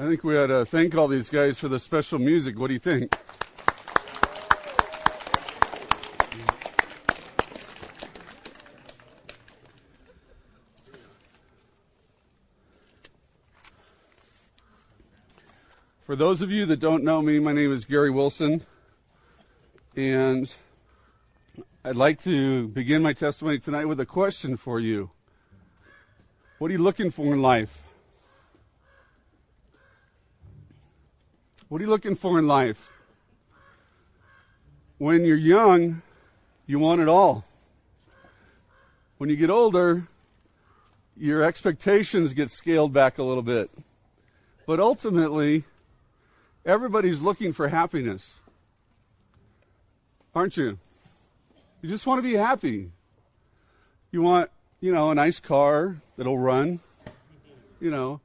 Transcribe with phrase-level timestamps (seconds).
[0.00, 2.56] I think we ought to thank all these guys for the special music.
[2.56, 3.12] What do you think?
[16.06, 18.64] For those of you that don't know me, my name is Gary Wilson,
[19.96, 20.54] and
[21.84, 25.10] I'd like to begin my testimony tonight with a question for you.
[26.58, 27.82] What are you looking for in life?
[31.68, 32.90] What are you looking for in life?
[34.96, 36.00] When you're young,
[36.66, 37.44] you want it all.
[39.18, 40.08] When you get older,
[41.14, 43.70] your expectations get scaled back a little bit.
[44.66, 45.64] But ultimately,
[46.64, 48.36] everybody's looking for happiness.
[50.34, 50.78] Aren't you?
[51.82, 52.92] You just want to be happy.
[54.10, 56.80] You want, you know, a nice car that'll run,
[57.78, 58.20] you know,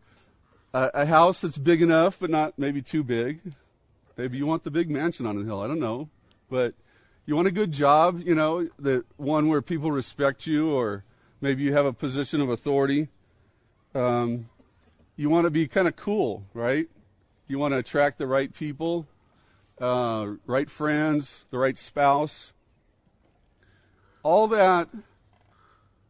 [0.74, 3.40] a, house that's big enough but not maybe too big.
[4.18, 5.62] Maybe you want the big mansion on the hill.
[5.62, 6.10] I don't know,
[6.50, 6.76] but
[7.26, 11.04] you want a good job, you know, the one where people respect you, or
[11.42, 13.08] maybe you have a position of authority.
[13.96, 14.50] Um,
[15.16, 16.88] you want to be kind of cool, right?
[17.48, 19.08] You want to attract the right people,
[19.80, 22.52] uh, right friends, the right spouse.
[24.22, 24.90] All that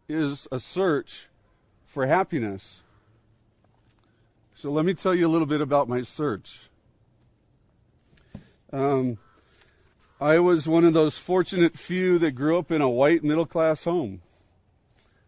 [0.09, 1.27] is a search
[1.85, 2.81] for happiness.
[4.63, 6.69] So let me tell you a little bit about my search.
[8.71, 9.17] Um,
[10.21, 13.83] I was one of those fortunate few that grew up in a white middle class
[13.83, 14.21] home.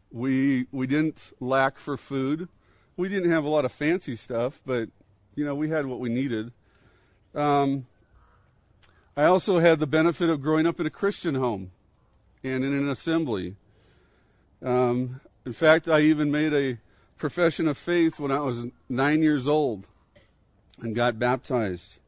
[0.10, 2.48] We we didn't lack for food.
[2.96, 4.88] We didn't have a lot of fancy stuff, but
[5.36, 6.54] you know we had what we needed.
[7.34, 7.88] Um,
[9.18, 11.72] I also had the benefit of growing up in a Christian home
[12.42, 13.58] and in an assembly.
[14.64, 16.78] Um, in fact, I even made a
[17.18, 19.88] profession of faith when I was nine years old
[20.80, 22.00] and got baptized.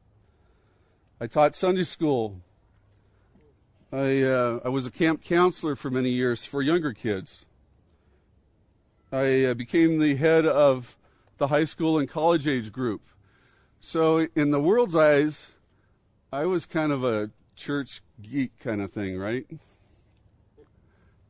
[1.20, 2.42] I taught Sunday school.
[3.92, 7.46] I, uh, I was a camp counselor for many years for younger kids.
[9.12, 10.98] I uh, became the head of
[11.38, 13.02] the high school and college age group.
[13.80, 15.48] So, in the world's eyes,
[16.32, 19.46] I was kind of a church geek kind of thing, right?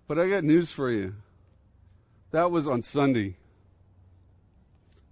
[0.07, 1.15] But I got news for you.
[2.31, 3.37] That was on Sunday.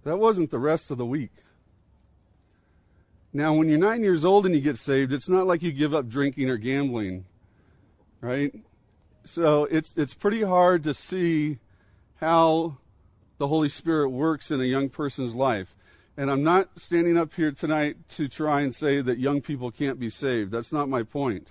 [0.06, 1.32] That wasn't the rest of the week.
[3.32, 5.96] Now, when you're nine years old and you get saved, it's not like you give
[5.96, 7.24] up drinking or gambling,
[8.20, 8.54] right?
[9.24, 11.58] So it's it's pretty hard to see
[12.20, 12.76] how
[13.38, 15.74] the Holy Spirit works in a young person's life.
[16.16, 19.98] And I'm not standing up here tonight to try and say that young people can't
[19.98, 20.52] be saved.
[20.52, 21.50] That's not my point.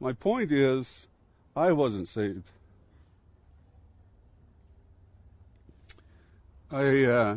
[0.00, 1.06] My point is,
[1.54, 2.50] I wasn't saved.
[6.74, 7.36] I uh,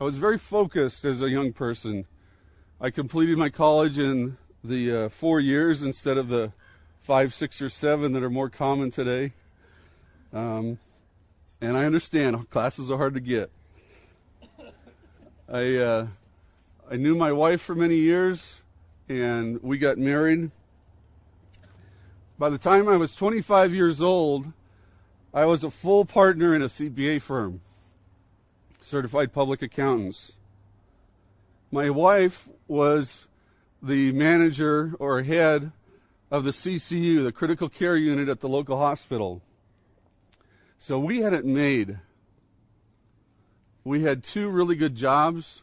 [0.00, 2.06] I was very focused as a young person.
[2.80, 6.52] I completed my college in the uh, four years instead of the
[7.00, 9.32] five, six, or seven that are more common today.
[10.32, 10.80] Um,
[11.60, 13.52] and I understand classes are hard to get.
[15.48, 16.06] I uh,
[16.90, 18.56] I knew my wife for many years,
[19.08, 20.50] and we got married.
[22.40, 24.46] By the time I was 25 years old,
[25.32, 27.60] I was a full partner in a CPA firm
[28.88, 30.32] certified public accountants.
[31.70, 33.26] My wife was
[33.82, 35.72] the manager or head
[36.30, 39.42] of the CCU, the critical care unit at the local hospital.
[40.78, 41.98] So we had it made.
[43.84, 45.62] We had two really good jobs.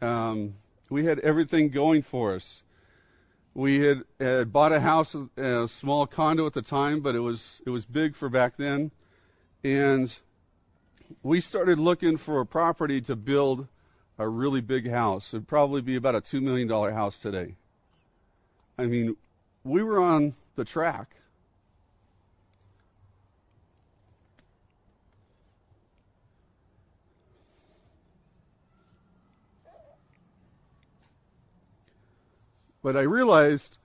[0.00, 0.54] Um,
[0.90, 2.62] we had everything going for us.
[3.54, 7.60] We had, had bought a house, a small condo at the time, but it was
[7.66, 8.92] it was big for back then,
[9.62, 10.14] and
[11.22, 13.66] we started looking for a property to build
[14.18, 15.32] a really big house.
[15.34, 17.56] It'd probably be about a $2 million house today.
[18.78, 19.16] I mean,
[19.64, 21.16] we were on the track.
[32.82, 33.78] But I realized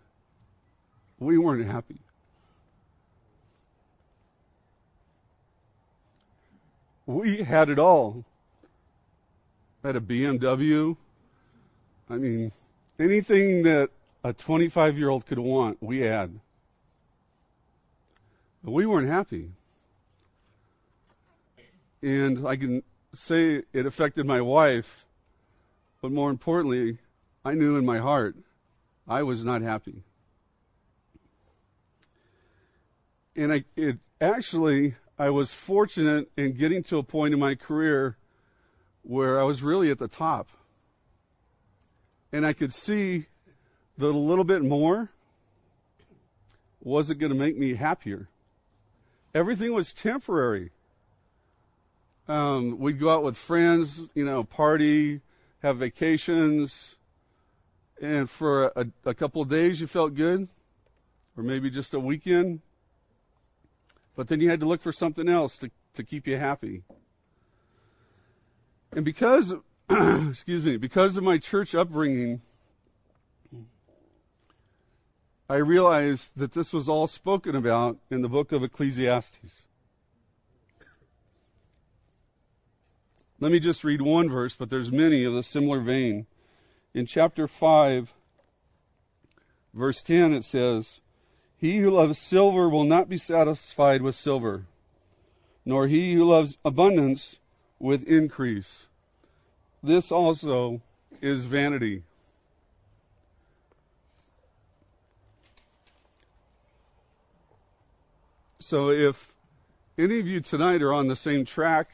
[1.20, 2.07] we weren't happy.
[7.08, 8.26] We had it all.
[9.84, 10.96] Had a BMW.
[12.10, 12.52] I mean,
[13.00, 13.90] anything that
[14.24, 16.40] a 25 year old could want, we had.
[18.64, 19.52] But we weren't happy.
[22.02, 22.84] And I can
[23.14, 25.06] say it affected my wife,
[26.02, 27.00] but more importantly,
[27.44, 28.36] I knew in my heart
[29.08, 30.04] I was not happy.
[33.36, 38.18] And I, it actually I was fortunate in getting to a point in my career
[39.02, 40.48] where I was really at the top.
[42.32, 43.26] And I could see
[43.98, 45.10] that a little bit more
[46.84, 48.30] wasn't going to make me happier.
[49.34, 50.72] Everything was temporary.
[52.28, 55.22] Um, we'd go out with friends, you know, party,
[55.64, 56.96] have vacations,
[58.02, 60.48] and for a, a couple of days you felt good,
[61.36, 62.62] or maybe just a weekend.
[64.18, 66.82] But then you had to look for something else to, to keep you happy.
[68.92, 69.54] And because,
[69.90, 72.42] excuse me, because of my church upbringing,
[75.48, 79.68] I realized that this was all spoken about in the book of Ecclesiastes.
[83.40, 86.26] Let me just read one verse, but there's many of a similar vein.
[86.96, 88.16] In chapter 5,
[89.76, 91.02] verse 10, it says,
[91.60, 94.66] He who loves silver will not be satisfied with silver,
[95.66, 97.38] nor he who loves abundance
[97.80, 98.86] with increase.
[99.82, 100.82] This also
[101.22, 102.04] is vanity.
[108.60, 109.34] So if
[109.98, 111.90] any of you tonight are on the same track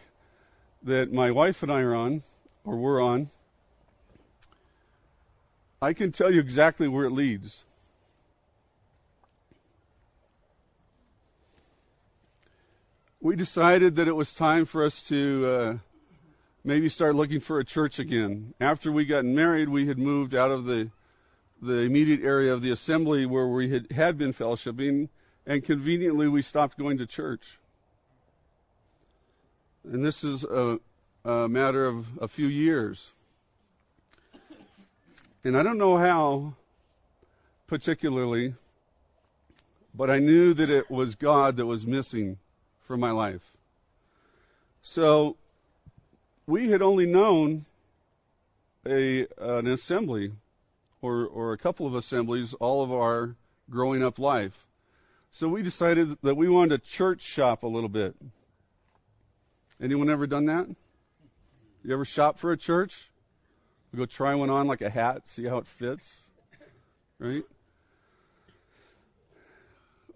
[0.81, 2.23] that my wife and I are on,
[2.65, 3.29] or we're on,
[5.81, 7.63] I can tell you exactly where it leads.
[13.23, 15.77] We decided that it was time for us to uh,
[16.65, 18.53] maybe start looking for a church again.
[18.59, 20.89] After we got married, we had moved out of the
[21.61, 25.07] the immediate area of the assembly where we had, had been fellowshipping,
[25.45, 27.59] and conveniently we stopped going to church.
[29.85, 30.81] And this is a,
[31.23, 33.11] a matter of a few years.
[35.45, 36.55] And I don't know how
[37.67, 38.55] particularly,
[39.95, 42.39] but I knew that it was God that was missing
[42.85, 43.53] from my life.
[44.81, 45.37] So
[46.45, 47.65] we had only known
[48.85, 50.33] a an assembly
[51.01, 53.35] or or a couple of assemblies all of our
[53.69, 54.65] growing up life.
[55.31, 58.15] So we decided that we wanted to church shop a little bit.
[59.81, 60.67] Anyone ever done that?
[61.83, 63.09] You ever shop for a church?
[63.91, 66.21] We go try one on like a hat, see how it fits.
[67.19, 67.43] Right?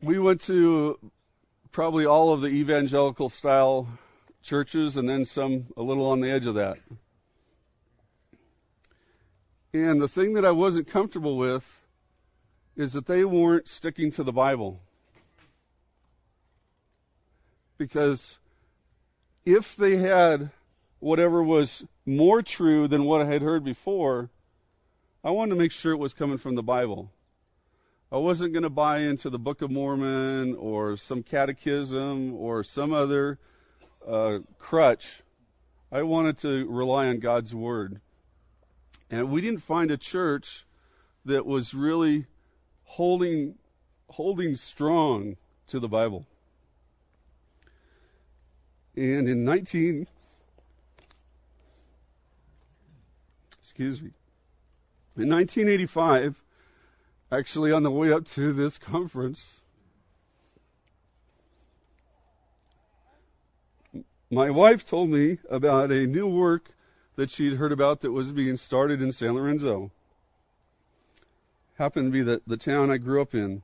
[0.02, 1.00] We went to
[1.78, 3.88] probably all of the evangelical style
[4.42, 6.80] churches and then some a little on the edge of that.
[9.74, 11.86] And the thing that I wasn't comfortable with
[12.76, 14.82] is that they weren't sticking to the Bible.
[17.78, 18.40] Because
[19.46, 20.50] if they had
[20.98, 24.32] whatever was more true than what I had heard before,
[25.24, 27.12] I wanted to make sure it was coming from the Bible.
[28.10, 32.94] I wasn't going to buy into the Book of Mormon or some catechism or some
[32.94, 33.38] other
[34.08, 35.24] uh, crutch.
[35.92, 38.00] I wanted to rely on God's Word.
[39.10, 40.66] And we didn't find a church
[41.26, 42.28] that was really
[42.86, 43.56] holding,
[44.08, 45.36] holding strong
[45.68, 46.26] to the Bible.
[48.96, 50.08] And in 19,
[53.62, 54.12] excuse me,
[55.18, 56.42] in 1985,
[57.32, 59.50] actually on the way up to this conference,
[64.30, 66.72] my wife told me about a new work
[67.16, 69.92] that she'd heard about that was being started in San Lorenzo.
[71.78, 73.64] Happened to be the, the town I grew up in.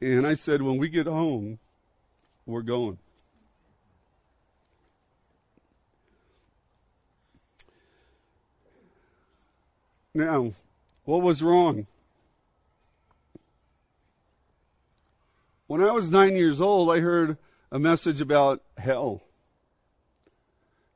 [0.00, 1.58] And I said, when we get home,
[2.46, 2.98] we're going.
[10.14, 10.52] Now,
[11.04, 11.86] what was wrong?
[15.74, 17.36] When I was nine years old, I heard
[17.72, 19.24] a message about hell.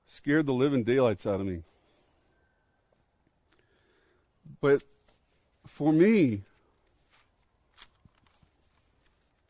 [0.06, 1.64] Scared the living daylights out of me.
[4.60, 4.84] But
[5.66, 6.42] for me,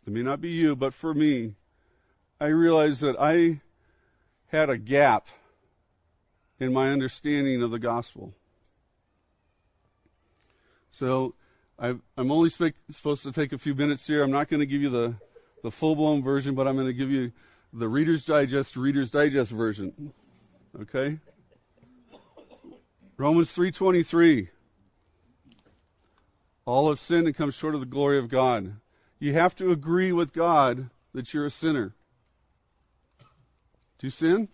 [0.06, 1.56] it may not be you, but for me,
[2.40, 3.60] I realized that I
[4.46, 5.28] had a gap
[6.58, 8.32] in my understanding of the gospel.
[10.90, 11.34] So
[11.78, 14.22] i am only sp- supposed to take a few minutes here.
[14.22, 15.14] I'm not going to give you the,
[15.62, 17.32] the full blown version, but I'm going to give you
[17.72, 20.12] the Reader's Digest, Reader's Digest version.
[20.80, 21.18] Okay?
[23.16, 24.48] Romans 3:23.
[26.64, 28.76] All have sinned and come short of the glory of God.
[29.18, 31.94] You have to agree with God that you're a sinner.
[33.98, 34.48] Do you sin?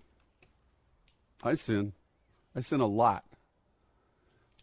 [1.42, 1.92] I sin.
[2.54, 3.24] I sin a lot.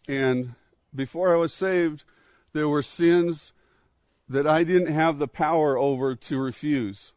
[0.08, 0.54] And
[0.94, 2.04] before I was saved,
[2.52, 3.52] there were sins
[4.28, 7.12] that I didn't have the power over to refuse.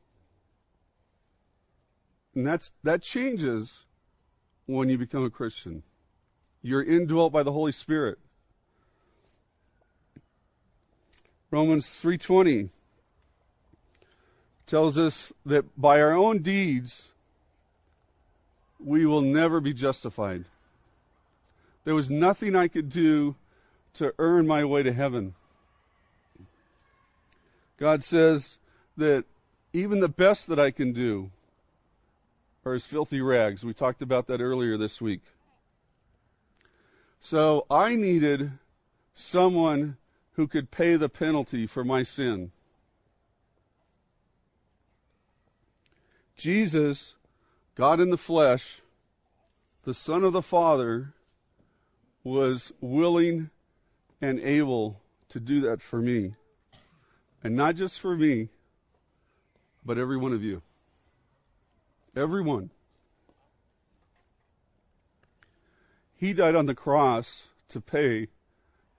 [2.34, 3.80] And that's, that changes
[4.66, 5.84] when you become a Christian.
[6.62, 8.20] You're indwelt by the Holy Spirit.
[11.52, 12.70] Romans 3:20
[14.68, 17.04] tells us that by our own deeds
[18.80, 20.46] we will never be justified.
[21.86, 23.36] There was nothing I could do
[23.96, 25.36] to earn my way to heaven.
[27.78, 28.58] God says
[28.98, 29.26] that
[29.74, 31.32] even the best that I can do
[32.66, 33.64] are as filthy rags.
[33.64, 35.22] We talked about that earlier this week.
[37.20, 38.52] So I needed
[39.14, 39.98] someone
[40.34, 42.52] who could pay the penalty for my sin.
[46.38, 47.14] Jesus,
[47.76, 48.82] God in the flesh,
[49.84, 51.14] the Son of the Father,
[52.24, 53.50] was willing
[54.22, 56.36] and able to do that for me.
[57.44, 58.50] And not just for me,
[59.86, 60.62] but every one of you.
[62.16, 62.72] Everyone.
[66.16, 68.30] He died on the cross to pay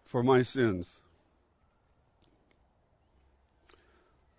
[0.04, 1.00] for my sins.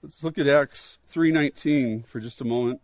[0.02, 2.82] Let's look at Acts 3:19 for just a moment.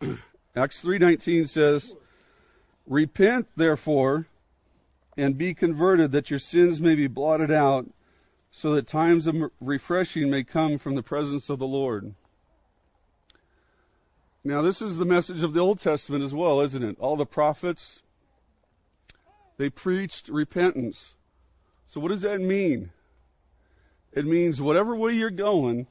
[0.56, 1.94] Acts 3:19 says,
[2.86, 4.26] "Repent therefore
[5.14, 7.90] and be converted that your sins may be blotted out,
[8.50, 12.14] so that times of refreshing may come from the presence of the Lord."
[14.42, 16.96] Now, this is the message of the Old Testament as well, isn't it?
[17.00, 18.00] All the prophets,
[19.58, 21.14] they preached repentance.
[21.86, 22.92] So, what does that mean?
[24.12, 25.86] It means whatever way you're going,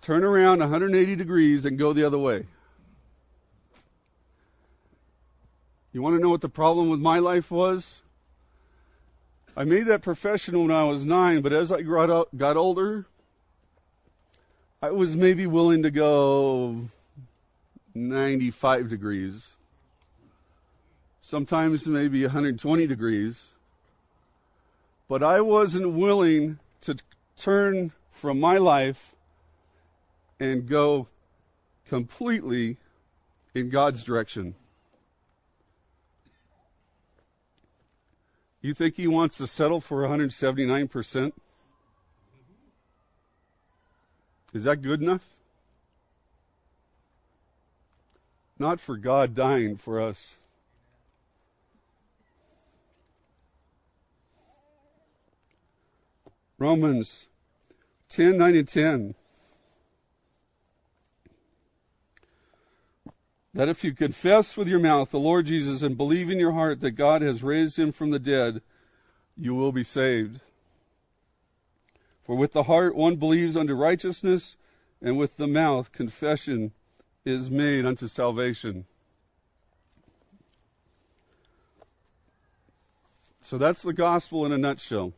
[0.00, 2.46] turn around 180 degrees and go the other way.
[5.92, 8.00] You want to know what the problem with my life was?
[9.56, 13.06] I made that profession when I was nine, but as I got, got older,
[14.80, 16.88] I was maybe willing to go
[17.94, 19.50] 95 degrees,
[21.20, 23.42] sometimes maybe 120 degrees,
[25.08, 26.96] but I wasn't willing to
[27.36, 29.12] turn from my life
[30.40, 31.06] and go
[31.86, 32.78] completely
[33.54, 34.54] in God's direction.
[38.62, 41.32] You think he wants to settle for 179%?
[44.52, 45.26] Is that good enough?
[48.58, 50.34] Not for God dying for us.
[56.58, 57.26] Romans
[58.10, 59.14] 10 9 and 10.
[63.52, 66.80] That if you confess with your mouth the Lord Jesus and believe in your heart
[66.80, 68.62] that God has raised him from the dead,
[69.36, 70.40] you will be saved.
[72.24, 74.56] For with the heart one believes unto righteousness,
[75.02, 76.72] and with the mouth confession
[77.24, 78.86] is made unto salvation.
[83.40, 85.12] So that's the gospel in a nutshell.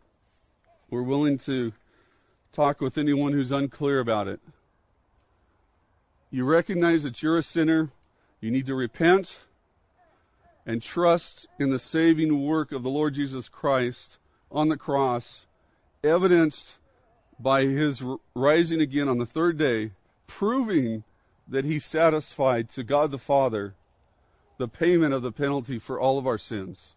[0.88, 1.72] We're willing to
[2.52, 4.40] talk with anyone who's unclear about it.
[6.30, 7.90] You recognize that you're a sinner.
[8.42, 9.38] You need to repent
[10.66, 14.18] and trust in the saving work of the Lord Jesus Christ
[14.50, 15.46] on the cross,
[16.02, 16.76] evidenced
[17.38, 18.02] by his
[18.34, 19.92] rising again on the third day,
[20.26, 21.04] proving
[21.46, 23.74] that he satisfied to God the Father
[24.58, 26.88] the payment of the penalty for all of our sins.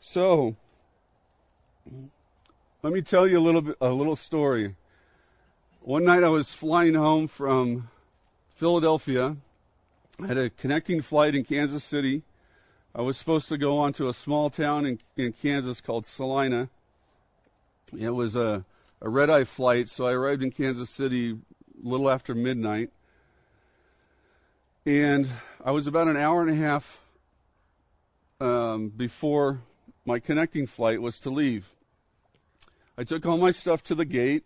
[0.00, 0.56] So,
[2.82, 4.74] let me tell you a little bit, a little story.
[5.88, 7.88] One night I was flying home from
[8.50, 9.38] Philadelphia.
[10.22, 12.24] I had a connecting flight in Kansas City
[12.94, 16.68] I was supposed to go on to a small town in, in Kansas called Salina.
[17.98, 18.66] It was a,
[19.00, 22.90] a red eye flight, so I arrived in Kansas City a little after midnight.
[24.84, 25.26] And
[25.64, 27.00] I was about an hour and a half
[28.42, 29.62] um, before
[30.04, 31.66] my connecting flight was to leave.
[32.98, 34.44] I took all my stuff to the gate,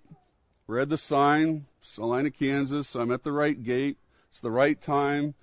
[0.66, 2.94] read the sign, Salina, Kansas.
[2.94, 3.98] I'm at the right gate.
[4.30, 5.34] It's the right time.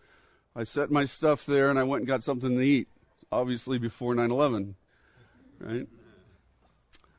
[0.56, 2.88] I set my stuff there and I went and got something to eat,
[3.32, 4.76] obviously before 9 11.
[5.60, 5.88] Right?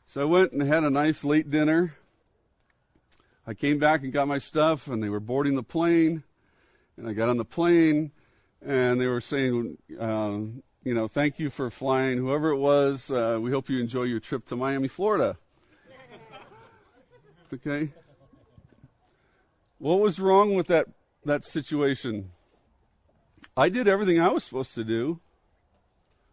[0.07, 1.95] So I went and had a nice late dinner.
[3.47, 6.25] I came back and got my stuff, and they were boarding the plane.
[6.97, 8.11] And I got on the plane,
[8.61, 12.19] and they were saying, um, you know, thank you for flying.
[12.19, 15.37] Whoever it was, uh, we hope you enjoy your trip to Miami, Florida.
[17.52, 17.90] Okay?
[19.78, 20.87] What was wrong with that,
[21.25, 22.30] that situation?
[23.57, 25.21] I did everything I was supposed to do.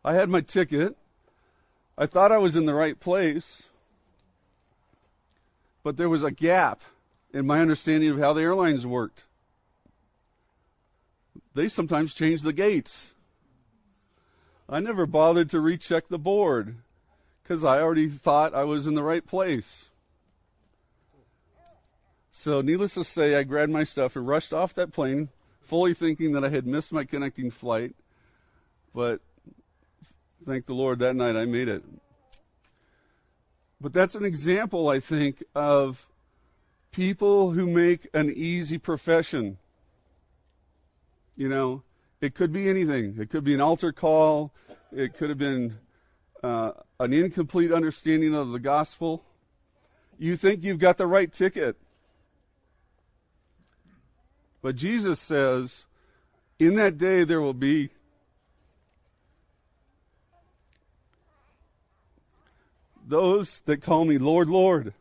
[0.04, 0.96] I had my ticket.
[1.98, 3.64] I thought I was in the right place,
[5.84, 6.82] but there was a gap
[7.34, 9.24] in my understanding of how the airlines worked.
[11.56, 13.16] They sometimes change the gates.
[14.70, 16.76] I never bothered to recheck the board
[17.42, 19.87] because I already thought I was in the right place.
[22.40, 25.30] So, needless to say, I grabbed my stuff and rushed off that plane,
[25.60, 27.96] fully thinking that I had missed my connecting flight.
[28.94, 29.22] But
[30.46, 31.84] thank the Lord that night I made it.
[33.82, 36.08] But that's an example, I think, of
[36.92, 39.58] people who make an easy profession.
[41.36, 41.82] You know,
[42.22, 43.16] it could be anything.
[43.20, 44.54] It could be an altar call.
[44.92, 45.80] It could have been
[46.44, 49.24] uh, an incomplete understanding of the gospel.
[50.20, 51.78] You think you've got the right ticket.
[54.68, 55.86] But Jesus says,
[56.60, 57.90] in that day there will be
[63.08, 64.94] those that call me Lord, Lord.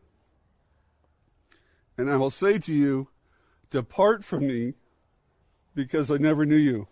[1.98, 3.08] And I will say to you,
[3.70, 4.74] Depart from me,
[5.74, 6.86] because I never knew you.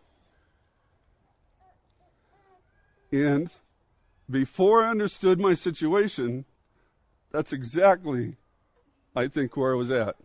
[3.12, 3.52] And
[4.28, 6.45] before I understood my situation,
[7.31, 8.35] that's exactly,
[9.14, 10.16] I think, where I was at.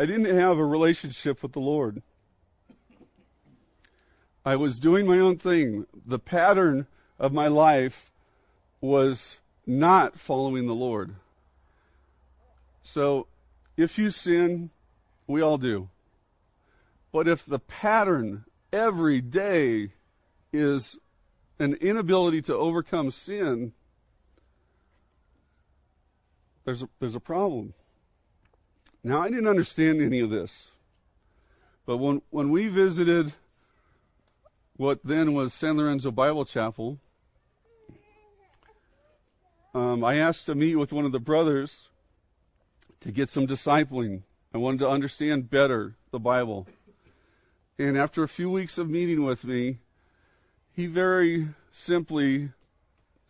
[0.00, 2.00] I didn't have a relationship with the Lord.
[4.46, 5.84] I was doing my own thing.
[6.06, 6.86] The pattern
[7.18, 8.10] of my life
[8.80, 11.16] was not following the Lord.
[12.82, 13.26] So,
[13.76, 14.70] if you sin,
[15.26, 15.90] we all do.
[17.12, 19.92] But if the pattern every day
[20.50, 20.96] is
[21.58, 23.74] an inability to overcome sin,
[26.64, 27.74] there's a, there's a problem.
[29.02, 30.68] Now, I didn't understand any of this.
[31.86, 33.32] But when, when we visited
[34.76, 36.98] what then was San Lorenzo Bible Chapel,
[39.74, 41.88] um, I asked to meet with one of the brothers
[43.00, 44.22] to get some discipling.
[44.52, 46.66] I wanted to understand better the Bible.
[47.78, 49.78] And after a few weeks of meeting with me,
[50.76, 52.50] he very simply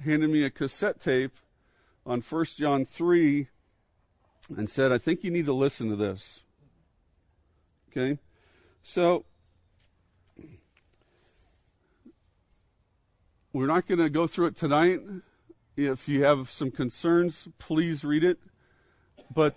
[0.05, 1.37] handed me a cassette tape
[2.05, 3.49] on 1 John 3
[4.57, 6.41] and said, I think you need to listen to this.
[7.91, 8.19] Okay?
[8.83, 9.25] So,
[13.53, 15.01] we're not going to go through it tonight.
[15.77, 18.39] If you have some concerns, please read it.
[19.35, 19.55] But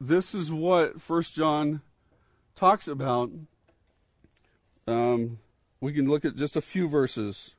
[0.00, 1.82] this is what First John
[2.54, 3.30] talks about.
[4.86, 5.38] Um,
[5.80, 7.52] we can look at just a few verses.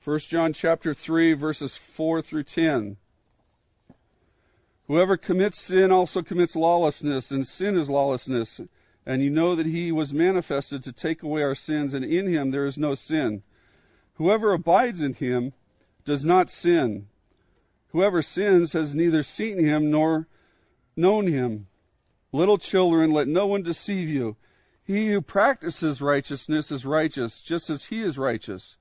[0.00, 2.96] First John chapter 3 verses 4 through 10.
[4.86, 8.62] Whoever commits sin also commits lawlessness, and sin is lawlessness.
[9.04, 12.50] And you know that he was manifested to take away our sins, and in him
[12.50, 13.42] there is no sin.
[14.14, 15.52] Whoever abides in him
[16.06, 17.08] does not sin.
[17.88, 20.28] Whoever sins has neither seen him nor
[20.96, 21.66] known him.
[22.32, 24.36] Little children, let no one deceive you.
[24.82, 28.78] He who practices righteousness is righteous, just as he is righteous.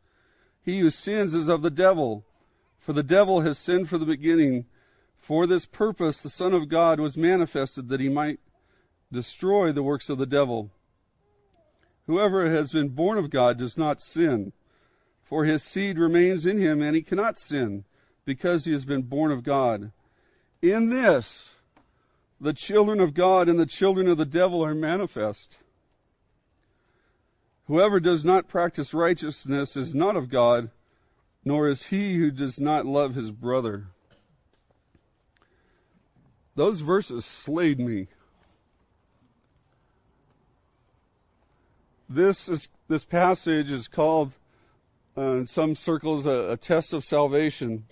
[0.61, 2.25] He who sins is of the devil,
[2.77, 4.65] for the devil has sinned from the beginning.
[5.17, 8.39] For this purpose the Son of God was manifested that he might
[9.11, 10.71] destroy the works of the devil.
[12.07, 14.53] Whoever has been born of God does not sin,
[15.23, 17.85] for his seed remains in him, and he cannot sin,
[18.25, 19.91] because he has been born of God.
[20.61, 21.49] In this,
[22.41, 25.57] the children of God and the children of the devil are manifest.
[27.69, 30.71] Whoever does not practice righteousness is not of God,
[31.45, 33.89] nor is he who does not love his brother.
[36.55, 38.08] Those verses slayed me.
[42.10, 44.32] This is this passage is called
[45.15, 47.86] uh, in some circles a, a test of salvation.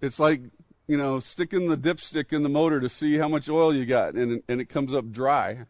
[0.00, 0.40] It's like
[0.88, 4.14] you know sticking the dipstick in the motor to see how much oil you got,
[4.14, 5.66] and and it comes up dry.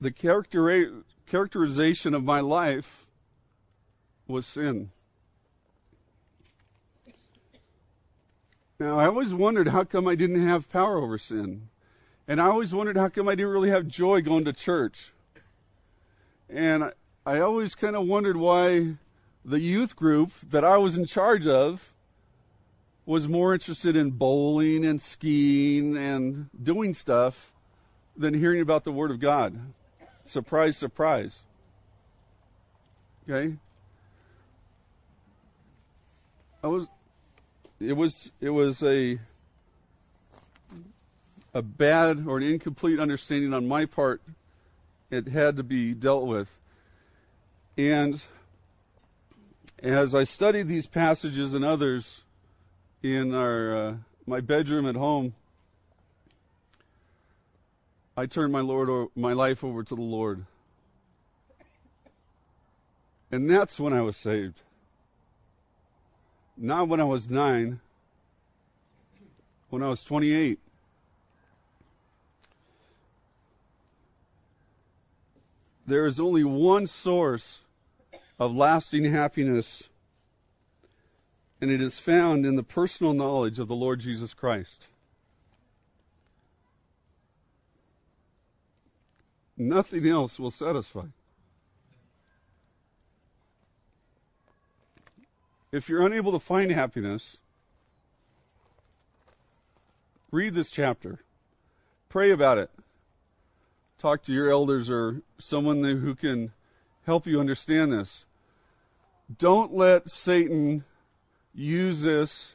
[0.00, 3.06] The character, characterization of my life
[4.28, 4.90] was sin.
[8.78, 11.68] Now, I always wondered how come I didn't have power over sin.
[12.28, 15.12] And I always wondered how come I didn't really have joy going to church.
[16.50, 16.92] And I,
[17.24, 18.96] I always kind of wondered why
[19.44, 21.92] the youth group that I was in charge of
[23.06, 27.52] was more interested in bowling and skiing and doing stuff
[28.16, 29.58] than hearing about the Word of God.
[30.26, 31.40] Surprise, surprise.
[33.28, 33.56] Okay?
[36.62, 36.88] I was
[37.78, 39.18] it was it was a
[41.54, 44.20] a bad or an incomplete understanding on my part.
[45.10, 46.48] It had to be dealt with.
[47.78, 48.20] And
[49.78, 52.22] as I studied these passages and others
[53.02, 53.94] in our uh,
[54.26, 55.34] my bedroom at home,
[58.16, 60.46] I turned my Lord my life over to the Lord.
[63.30, 64.62] And that's when I was saved.
[66.56, 67.80] Not when I was 9,
[69.68, 70.58] when I was 28.
[75.86, 77.60] There is only one source
[78.38, 79.84] of lasting happiness,
[81.60, 84.86] and it is found in the personal knowledge of the Lord Jesus Christ.
[89.56, 91.06] Nothing else will satisfy.
[95.72, 97.38] If you're unable to find happiness,
[100.30, 101.20] read this chapter.
[102.08, 102.70] Pray about it.
[103.98, 106.52] Talk to your elders or someone who can
[107.04, 108.26] help you understand this.
[109.38, 110.84] Don't let Satan
[111.54, 112.52] use this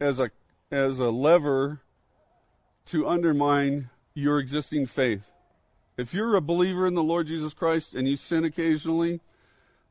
[0.00, 0.30] as a
[0.70, 1.80] as a lever
[2.86, 5.24] to undermine your existing faith.
[6.00, 9.20] If you're a believer in the Lord Jesus Christ and you sin occasionally,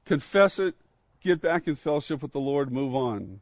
[0.06, 0.74] confess it,
[1.22, 3.42] get back in fellowship with the Lord, move on.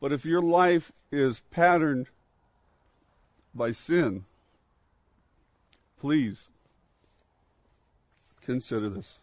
[0.00, 2.06] But if your life is patterned
[3.54, 4.24] by sin,
[6.00, 6.48] please
[8.40, 9.18] consider this.